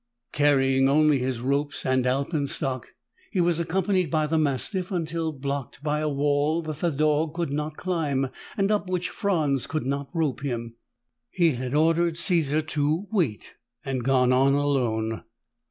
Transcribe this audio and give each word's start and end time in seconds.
Carrying 0.31 0.89
only 0.89 1.19
his 1.19 1.39
ropes 1.41 1.85
and 1.85 2.07
alpenstock, 2.07 2.95
he 3.29 3.39
was 3.39 3.59
accompanied 3.59 4.09
by 4.09 4.25
the 4.25 4.39
mastiff 4.39 4.91
until 4.91 5.31
blocked 5.31 5.83
by 5.83 5.99
a 5.99 6.09
wall 6.09 6.63
that 6.63 6.79
the 6.79 6.89
dog 6.89 7.35
could 7.35 7.51
not 7.51 7.77
climb 7.77 8.29
and 8.57 8.71
up 8.71 8.89
which 8.89 9.09
Franz 9.09 9.67
could 9.67 9.85
not 9.85 10.09
rope 10.11 10.41
him. 10.41 10.73
He 11.29 11.51
had 11.51 11.75
ordered 11.75 12.17
Caesar 12.17 12.63
to 12.63 13.05
wait 13.11 13.53
and 13.85 14.03
gone 14.03 14.33
on 14.33 14.55
alone. 14.55 15.21